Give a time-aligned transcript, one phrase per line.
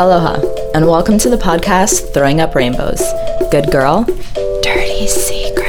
[0.00, 0.40] Aloha,
[0.74, 3.02] and welcome to the podcast Throwing Up Rainbows.
[3.50, 4.04] Good girl,
[4.62, 5.68] dirty secret.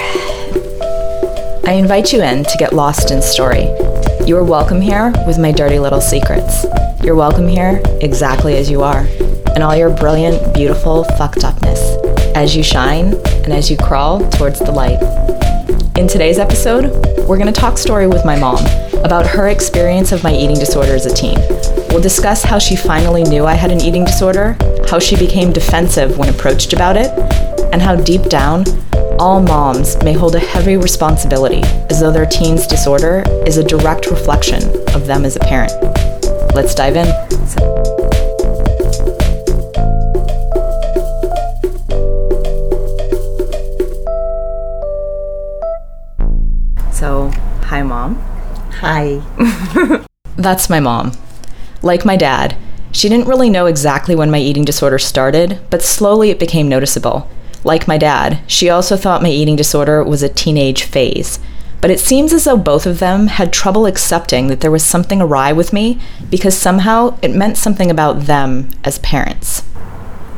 [1.68, 3.64] I invite you in to get lost in story.
[4.26, 6.66] You are welcome here with my dirty little secrets.
[7.04, 9.06] You're welcome here exactly as you are,
[9.54, 11.82] and all your brilliant, beautiful fucked upness
[12.34, 15.02] as you shine and as you crawl towards the light.
[15.98, 16.86] In today's episode,
[17.28, 18.66] we're going to talk story with my mom
[19.04, 21.38] about her experience of my eating disorder as a teen.
[21.90, 24.58] We'll discuss how she finally knew I had an eating disorder,
[24.90, 27.12] how she became defensive when approached about it,
[27.72, 28.66] and how deep down,
[29.18, 34.08] all moms may hold a heavy responsibility as though their teen's disorder is a direct
[34.08, 34.64] reflection
[34.94, 35.72] of them as a parent.
[36.54, 37.31] Let's dive in.
[50.42, 51.12] That's my mom.
[51.84, 52.58] Like my dad,
[52.92, 57.30] she didn't really know exactly when my eating disorder started, but slowly it became noticeable.
[57.64, 61.40] Like my dad, she also thought my eating disorder was a teenage phase.
[61.80, 65.22] But it seems as though both of them had trouble accepting that there was something
[65.22, 66.00] awry with me
[66.32, 69.62] because somehow it meant something about them as parents.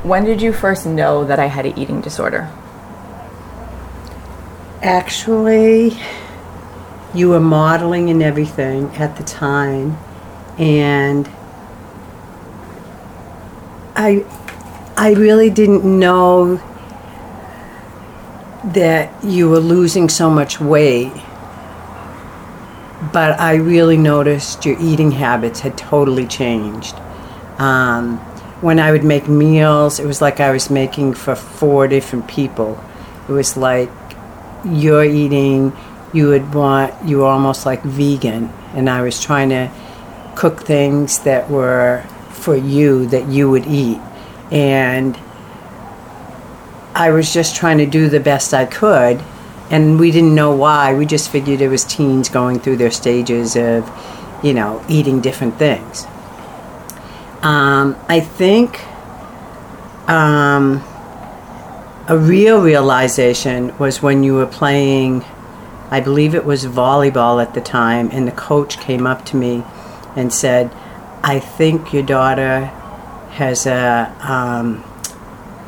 [0.04, 2.52] When did you first know that I had an eating disorder?
[4.81, 5.98] Actually,
[7.14, 9.97] you were modeling and everything at the time,
[10.58, 11.28] and
[13.95, 14.25] I,
[14.97, 16.61] I really didn't know
[18.66, 21.11] that you were losing so much weight.
[23.11, 26.95] But I really noticed your eating habits had totally changed.
[27.58, 28.17] Um,
[28.61, 32.81] when I would make meals, it was like I was making for four different people.
[33.28, 33.91] It was like
[34.64, 35.73] you're eating,
[36.14, 39.72] you would want, you were almost like vegan, and I was trying to
[40.36, 44.00] cook things that were for you that you would eat.
[44.51, 45.18] And
[46.96, 49.22] I was just trying to do the best I could,
[49.72, 50.94] and we didn't know why.
[50.94, 53.90] We just figured it was teens going through their stages of,
[54.44, 56.06] you know, eating different things.
[57.41, 58.80] Um, I think
[60.07, 60.84] um,
[62.07, 65.25] a real realization was when you were playing,
[65.94, 69.64] I believe it was volleyball at the time, and the coach came up to me
[70.16, 70.72] and said,
[71.22, 72.66] I think your daughter
[73.34, 74.84] has a, um,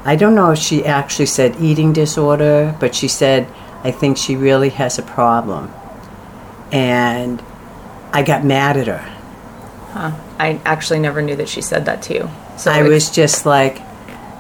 [0.04, 3.48] I don't know if she actually said eating disorder, but she said,
[3.84, 5.72] I think she really has a problem.
[6.72, 7.40] And
[8.12, 9.06] I got mad at her.
[9.92, 10.12] Huh.
[10.40, 12.30] I actually never knew that she said that to you.
[12.58, 13.80] So I was just like,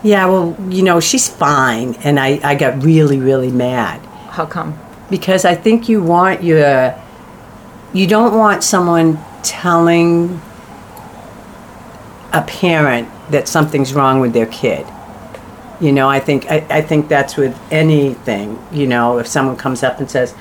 [0.02, 1.94] yeah, well, you know, she's fine.
[2.03, 4.03] And I, I got really, really mad.
[4.31, 4.79] How come?
[5.15, 6.93] Because I think you want your,
[7.93, 10.41] you don't want someone telling
[12.33, 14.85] a parent that something's wrong with their kid.
[15.79, 18.59] You know, I think I, I think that's with anything.
[18.73, 20.35] You know, if someone comes up and says,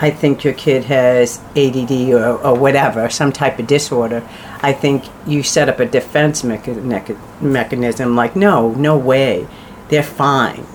[0.00, 4.28] "I think your kid has ADD or, or whatever, some type of disorder,"
[4.60, 8.16] I think you set up a defense mecha- mechanism.
[8.16, 9.46] Like, no, no way,
[9.90, 10.66] they're fine.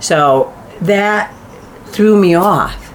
[0.00, 1.34] So that
[1.92, 2.92] threw me off.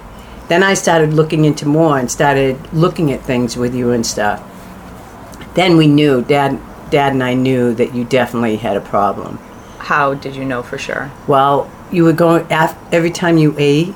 [0.48, 4.42] Then I started looking into more and started looking at things with you and stuff.
[5.54, 6.58] Then we knew, Dad,
[6.90, 9.38] Dad and I knew that you definitely had a problem
[9.88, 11.10] how did you know for sure?
[11.26, 12.46] Well, you would go
[12.92, 13.94] every time you ate,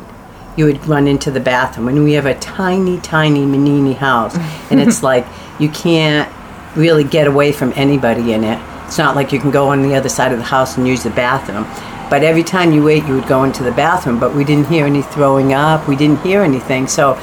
[0.57, 1.89] you would run into the bathroom.
[1.89, 4.34] And we have a tiny, tiny Manini house,
[4.71, 5.27] and it's like
[5.59, 6.33] you can't
[6.75, 8.59] really get away from anybody in it.
[8.87, 11.03] It's not like you can go on the other side of the house and use
[11.03, 11.65] the bathroom.
[12.12, 14.21] But every time you ate, you would go into the bathroom.
[14.21, 15.89] But we didn't hear any throwing up.
[15.89, 16.87] We didn't hear anything.
[16.87, 17.19] So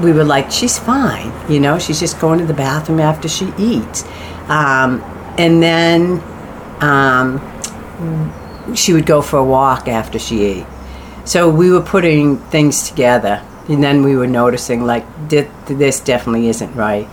[0.00, 1.30] we were like, she's fine.
[1.52, 4.02] You know, she's just going to the bathroom after she eats.
[4.48, 5.02] Um,
[5.36, 6.22] and then
[6.80, 7.38] um,
[8.74, 10.66] she would go for a walk after she ate.
[11.26, 16.74] So we were putting things together, and then we were noticing like this definitely isn't
[16.74, 17.06] right.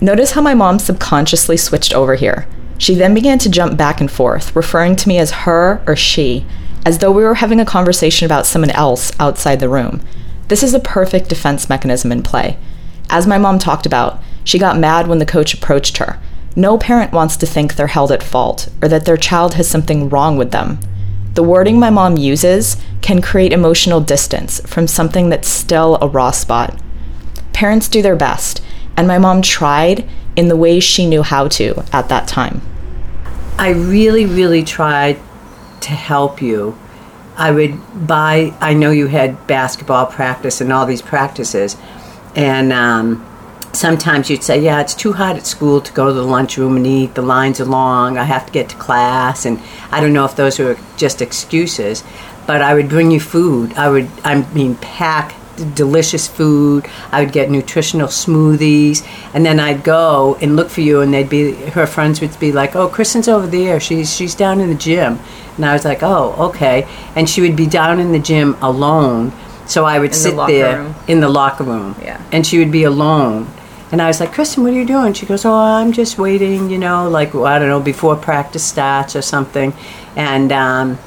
[0.00, 2.48] Notice how my mom subconsciously switched over here.
[2.78, 6.44] She then began to jump back and forth, referring to me as her or she,
[6.86, 10.00] as though we were having a conversation about someone else outside the room.
[10.48, 12.56] This is a perfect defense mechanism in play.
[13.10, 16.18] As my mom talked about, she got mad when the coach approached her,
[16.58, 20.08] no parent wants to think they're held at fault or that their child has something
[20.08, 20.78] wrong with them.
[21.34, 26.30] The wording my mom uses can create emotional distance from something that's still a raw
[26.30, 26.80] spot.
[27.52, 28.62] Parents do their best,
[28.96, 32.62] and my mom tried in the ways she knew how to at that time.
[33.58, 35.18] I really, really tried
[35.80, 36.78] to help you.
[37.36, 41.76] I would buy, I know you had basketball practice and all these practices,
[42.34, 43.24] and um,
[43.76, 46.86] sometimes you'd say, Yeah, it's too hot at school to go to the lunchroom and
[46.86, 47.14] eat.
[47.14, 48.18] The lines are long.
[48.18, 49.44] I have to get to class.
[49.44, 52.02] And I don't know if those were just excuses,
[52.46, 53.74] but I would bring you food.
[53.74, 55.34] I would, I mean, pack
[55.74, 56.86] delicious food.
[57.12, 61.28] I would get nutritional smoothies, and then I'd go and look for you, and they'd
[61.28, 63.80] be her friends would be like, "Oh, Kristen's over there.
[63.80, 65.18] She's she's down in the gym,"
[65.56, 69.32] and I was like, "Oh, okay." And she would be down in the gym alone,
[69.66, 70.94] so I would In sit locker there room.
[71.08, 72.20] in the locker room, Yeah.
[72.32, 73.46] and she would be alone.
[73.92, 75.12] And I was like, Kristen, what are you doing?
[75.12, 78.64] She goes, Oh, I'm just waiting, you know, like, well, I don't know, before practice
[78.64, 79.72] starts or something.
[80.16, 80.98] And um,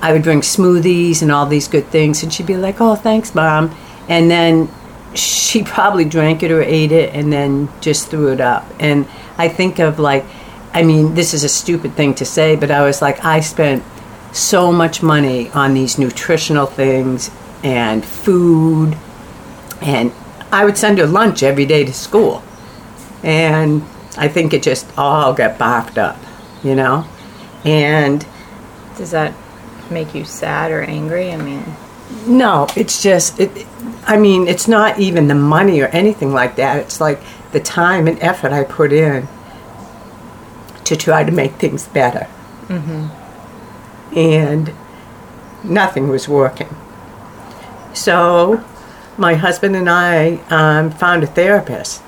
[0.00, 3.34] I would bring smoothies and all these good things, and she'd be like, "Oh, thanks,
[3.34, 3.74] mom,"
[4.08, 4.68] and then
[5.14, 8.64] she probably drank it or ate it, and then just threw it up.
[8.78, 9.06] And
[9.36, 10.24] I think of like,
[10.72, 13.82] I mean, this is a stupid thing to say, but I was like, I spent
[14.32, 17.30] so much money on these nutritional things
[17.64, 18.96] and food,
[19.82, 20.12] and
[20.52, 22.42] I would send her lunch every day to school,
[23.22, 23.82] and
[24.16, 26.18] I think it just all got barfed up,
[26.62, 27.06] you know,
[27.64, 28.24] and.
[28.96, 29.32] Does that
[29.90, 31.32] make you sad or angry?
[31.32, 31.64] I mean,
[32.26, 33.66] No, it's just it.
[34.06, 36.78] I mean, it's not even the money or anything like that.
[36.78, 37.20] It's like
[37.52, 39.28] the time and effort I put in
[40.84, 42.26] to try to make things better,
[42.68, 44.16] mm-hmm.
[44.16, 44.72] and
[45.62, 46.74] nothing was working.
[47.92, 48.64] So,
[49.18, 52.02] my husband and I um, found a therapist.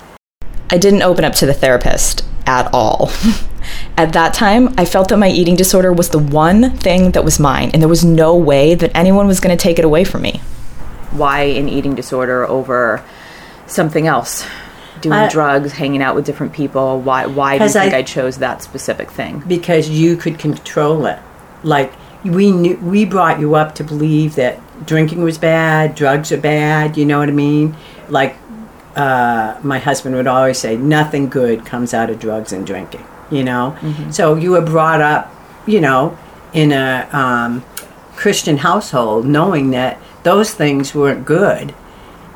[0.70, 3.10] I didn't open up to the therapist at all.
[3.96, 7.38] at that time, I felt that my eating disorder was the one thing that was
[7.38, 10.22] mine, and there was no way that anyone was going to take it away from
[10.22, 10.40] me.
[11.12, 13.02] Why an eating disorder over
[13.66, 14.46] something else?
[15.00, 17.00] Doing I- drugs, hanging out with different people.
[17.00, 17.26] Why?
[17.26, 19.42] Why do you 'Cause I- think I, chose that specific thing?
[19.46, 21.18] because you could control it.
[21.62, 21.92] Like
[22.24, 26.96] we knew, we brought you up to believe that drinking was bad, drugs are bad.
[26.98, 27.76] You know what I mean?
[28.08, 28.36] Like
[28.96, 33.04] uh, my husband would always say, nothing good comes out of drugs and drinking.
[33.30, 33.76] You know,
[34.10, 35.32] so you were brought up,
[35.66, 36.18] you know,
[36.52, 37.64] in a um,
[38.16, 41.74] Christian household, knowing that those things weren't good.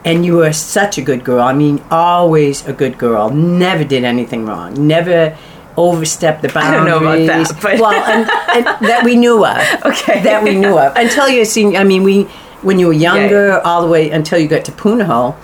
[0.05, 1.41] And you were such a good girl.
[1.41, 3.31] I mean, always a good girl.
[3.31, 4.87] Never did anything wrong.
[4.87, 5.37] Never
[5.79, 6.91] overstepped the I don't boundaries.
[6.91, 8.31] know about that, but- well, and,
[8.67, 9.57] and that we knew of.
[9.87, 10.23] Okay.
[10.23, 11.75] That we knew of until you seen.
[11.77, 12.25] I mean, we
[12.63, 15.35] when you were younger, all the way until you got to Punahou,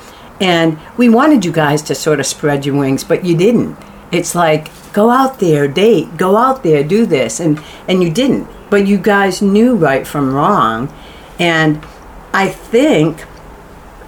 [0.40, 3.76] and we wanted you guys to sort of spread your wings, but you didn't.
[4.12, 8.48] It's like go out there, date, go out there, do this, and and you didn't.
[8.70, 10.92] But you guys knew right from wrong,
[11.38, 11.84] and
[12.32, 13.24] I think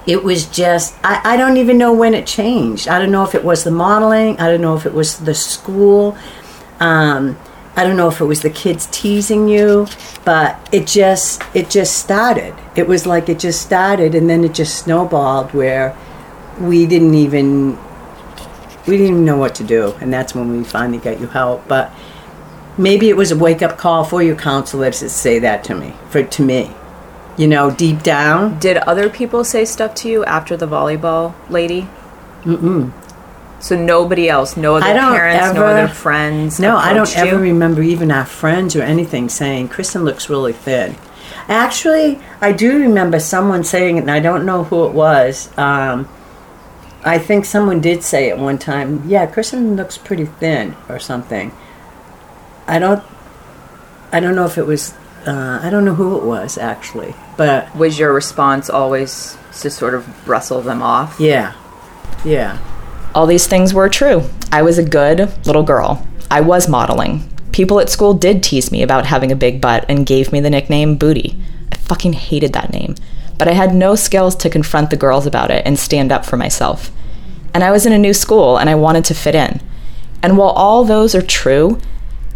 [0.05, 2.87] it was just I, I don't even know when it changed.
[2.87, 4.39] I don't know if it was the modeling.
[4.39, 6.17] I don't know if it was the school.
[6.79, 7.37] Um,
[7.75, 9.87] i don't know if it was the kids teasing you.
[10.25, 12.55] But it just it just started.
[12.75, 14.15] It was like it just started.
[14.15, 15.95] And then it just snowballed where
[16.59, 17.77] we didn't even
[18.87, 21.67] we didn't even know what to do and that's when we finally got you help
[21.67, 21.91] but
[22.77, 26.23] maybe it was a wake-up call for your counselors to say that to me for
[26.23, 26.71] to me
[27.37, 31.87] you know deep down Did other people say stuff to you after the volleyball lady?
[32.43, 32.91] Mm-mm.
[33.59, 36.59] So nobody else, no other parents, no other friends.
[36.59, 40.51] No, I don't approached ever remember even our friends or anything saying Kristen looks really
[40.51, 40.97] thin.
[41.47, 45.49] Actually, I do remember someone saying it, and I don't know who it was.
[45.57, 46.09] Um,
[47.05, 49.07] I think someone did say it one time.
[49.09, 51.51] Yeah, Kristen looks pretty thin or something.
[52.67, 53.03] I don't.
[54.11, 54.93] I don't know if it was.
[55.25, 59.93] Uh, I don't know who it was actually, but Was your response always to sort
[59.95, 61.17] of bristle them off?
[61.19, 61.53] yeah,
[62.25, 62.57] yeah.
[63.15, 64.23] All these things were true.
[64.51, 66.05] I was a good little girl.
[66.31, 67.29] I was modeling.
[67.51, 70.49] People at school did tease me about having a big butt and gave me the
[70.49, 71.39] nickname Booty.
[71.71, 72.95] I fucking hated that name.
[73.37, 76.37] But I had no skills to confront the girls about it and stand up for
[76.37, 76.91] myself.
[77.53, 79.61] And I was in a new school and I wanted to fit in.
[80.21, 81.79] And while all those are true,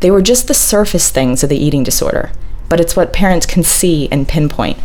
[0.01, 2.32] they were just the surface things of the eating disorder.
[2.70, 4.77] But it's what parents can see and pinpoint.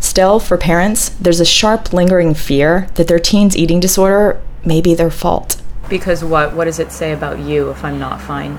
[0.00, 4.94] Still, for parents, there's a sharp, lingering fear that their teen's eating disorder may be
[4.94, 5.60] their fault.
[5.88, 6.54] Because what?
[6.54, 8.58] What does it say about you if I'm not fine?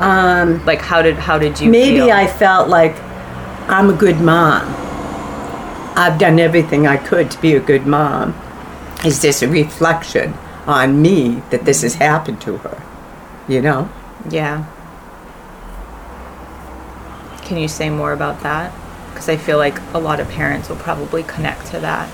[0.00, 1.70] Um, Like, how did how did you?
[1.70, 2.10] maybe feel?
[2.12, 2.94] I felt like
[3.68, 4.66] I'm a good mom.
[5.98, 8.32] I've done everything I could to be a good mom.
[9.04, 10.32] Is this a reflection
[10.64, 12.80] on me that this has happened to her?
[13.48, 13.90] You know?
[14.30, 14.64] Yeah.
[17.42, 18.72] Can you say more about that?
[19.08, 22.08] Because I feel like a lot of parents will probably connect to that.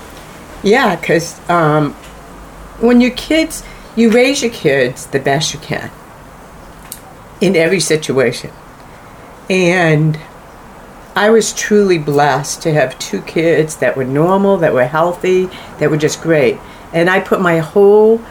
[0.63, 1.93] Yeah, because um,
[2.79, 3.63] when your kids,
[3.95, 5.91] you raise your kids the best you can
[7.39, 8.49] in every situation.
[9.47, 10.19] And
[11.15, 15.89] I was truly blessed to have two kids that were normal, that were healthy, that
[15.89, 16.59] were just great.
[16.91, 18.21] And I put my whole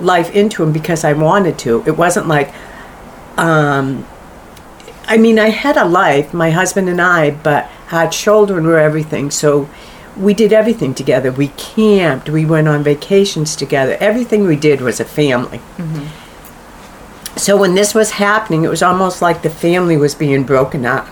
[0.00, 1.82] life into them because I wanted to.
[1.86, 2.52] It wasn't like,
[3.38, 4.06] um,
[5.06, 9.30] I mean, I had a life, my husband and I, but our children were everything.
[9.30, 9.68] So
[10.16, 11.32] we did everything together.
[11.32, 13.96] We camped, we went on vacations together.
[14.00, 15.60] Everything we did was a family.
[17.36, 21.08] So when this was happening, it was almost like the family was being broken up.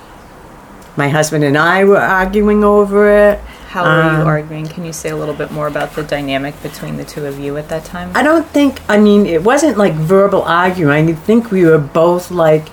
[0.97, 3.39] My husband and I were arguing over it.
[3.71, 4.67] How were you Um, arguing?
[4.67, 7.57] Can you say a little bit more about the dynamic between the two of you
[7.57, 8.11] at that time?
[8.15, 11.09] I don't think, I mean, it wasn't like verbal arguing.
[11.09, 12.67] I think we were both like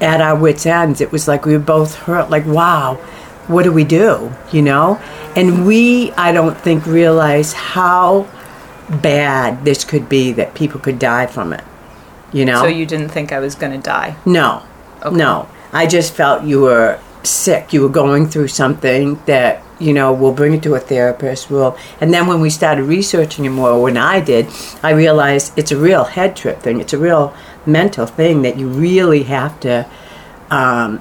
[0.00, 1.00] at our wits' ends.
[1.00, 2.94] It was like we were both hurt, like, wow,
[3.46, 4.32] what do we do?
[4.50, 4.98] You know?
[5.36, 8.26] And we, I don't think, realized how
[8.90, 11.62] bad this could be that people could die from it.
[12.32, 12.60] You know?
[12.62, 14.16] So you didn't think I was going to die?
[14.26, 14.62] No,
[15.04, 15.14] Okay.
[15.14, 15.48] no.
[15.72, 17.72] I just felt you were sick.
[17.72, 20.12] You were going through something that you know.
[20.12, 21.50] We'll bring it to a therapist.
[21.50, 24.48] We'll, and then when we started researching it more, when I did,
[24.82, 26.80] I realized it's a real head trip thing.
[26.80, 27.34] It's a real
[27.66, 29.86] mental thing that you really have to
[30.50, 31.00] um,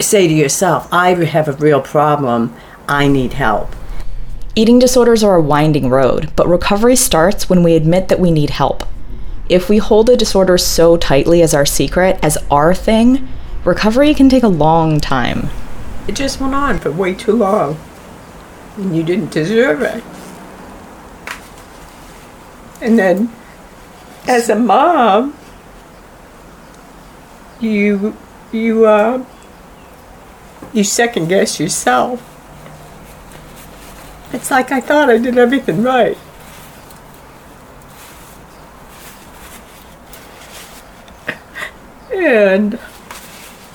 [0.00, 2.54] say to yourself, "I have a real problem.
[2.88, 3.74] I need help."
[4.58, 8.50] Eating disorders are a winding road, but recovery starts when we admit that we need
[8.50, 8.84] help.
[9.50, 13.28] If we hold a disorder so tightly as our secret, as our thing,
[13.66, 15.50] recovery can take a long time.
[16.06, 17.76] It just went on for way too long,
[18.76, 20.04] and you didn't deserve it.
[22.80, 23.32] And then,
[24.28, 25.36] as a mom,
[27.60, 28.16] you
[28.52, 29.24] you uh,
[30.72, 32.22] you second guess yourself.
[34.32, 36.16] It's like I thought I did everything right.
[42.12, 42.78] And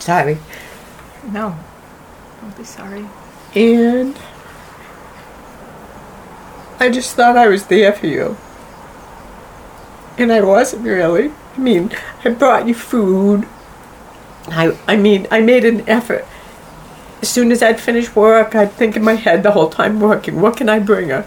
[0.02, 0.38] sorry.
[1.32, 1.56] No.
[2.42, 3.06] Don't be sorry.
[3.56, 4.18] And
[6.80, 8.38] I just thought I was there for you.
[10.18, 11.32] And I wasn't really.
[11.56, 11.92] I mean,
[12.26, 13.48] I brought you food.
[14.48, 16.26] I I mean, I made an effort.
[17.22, 20.42] As soon as I'd finish work, I'd think in my head the whole time working,
[20.42, 21.22] what can I bring her?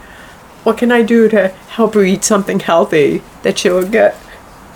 [0.64, 4.16] What can I do to help her eat something healthy that she'll get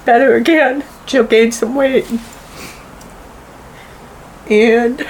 [0.05, 0.85] better again?
[1.07, 2.07] She'll gain some weight.
[4.51, 5.07] And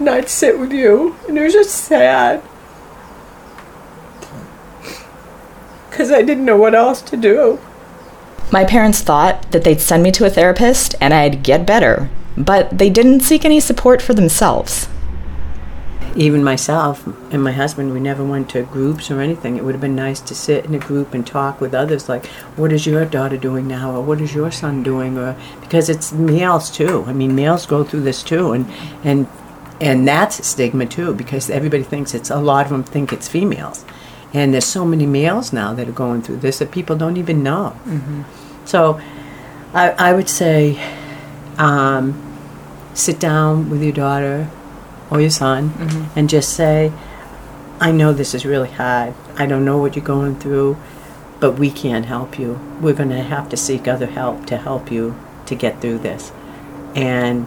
[0.00, 2.42] I'd sit with you, and it was just sad.
[5.88, 7.60] Because I didn't know what else to do.
[8.50, 12.76] My parents thought that they'd send me to a therapist and I'd get better, but
[12.76, 14.88] they didn't seek any support for themselves.
[16.14, 19.56] Even myself and my husband, we never went to groups or anything.
[19.56, 22.26] It would have been nice to sit in a group and talk with others, like,
[22.56, 26.12] what is your daughter doing now, or what is your son doing, or because it's
[26.12, 27.04] males too.
[27.06, 28.66] I mean, males go through this too, and
[29.02, 29.26] and
[29.80, 33.26] and that's a stigma too, because everybody thinks it's a lot of them think it's
[33.26, 33.84] females,
[34.34, 37.42] and there's so many males now that are going through this that people don't even
[37.42, 37.74] know.
[38.66, 39.00] So,
[39.72, 40.78] I I would say,
[41.56, 42.14] um,
[42.92, 44.50] sit down with your daughter
[45.12, 46.18] or your son mm-hmm.
[46.18, 46.90] and just say,
[47.78, 49.12] I know this is really hard.
[49.36, 50.78] I don't know what you're going through,
[51.38, 52.58] but we can't help you.
[52.80, 55.14] We're going to have to seek other help to help you
[55.46, 56.32] to get through this.
[56.94, 57.46] And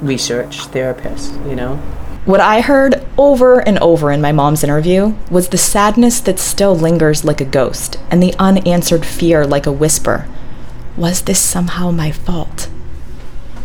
[0.00, 1.76] research therapists, you know?
[2.24, 6.76] What I heard over and over in my mom's interview was the sadness that still
[6.76, 10.28] lingers like a ghost and the unanswered fear like a whisper.
[10.96, 12.68] Was this somehow my fault?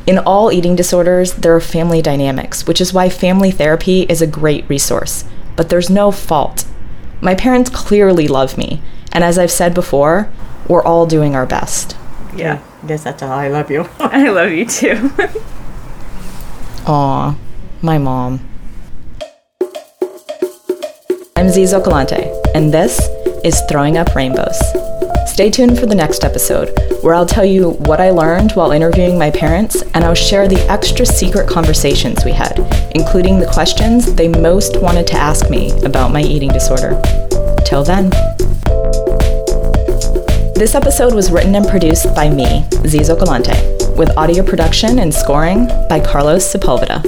[0.07, 4.27] In all eating disorders, there are family dynamics, which is why family therapy is a
[4.27, 5.25] great resource.
[5.57, 6.65] But there's no fault.
[7.19, 10.29] My parents clearly love me, and as I've said before,
[10.69, 11.97] we're all doing our best.
[12.33, 12.61] Yeah.
[12.83, 13.31] I guess that's all.
[13.31, 13.89] I love you.
[13.99, 15.11] I love you too.
[16.87, 17.35] Aw,
[17.81, 18.47] my mom.
[21.35, 23.01] I'm Zizo Galante, and this
[23.43, 24.57] is Throwing Up Rainbows.
[25.38, 29.20] Stay tuned for the next episode, where I'll tell you what I learned while interviewing
[29.20, 32.58] my parents, and I'll share the extra secret conversations we had,
[32.96, 37.00] including the questions they most wanted to ask me about my eating disorder.
[37.67, 38.10] Till then.
[40.56, 43.53] This episode was written and produced by me, Zizo Galante,
[43.96, 47.03] with audio production and scoring by Carlos Sepulveda.